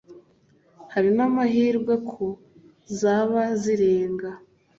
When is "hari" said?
0.93-1.09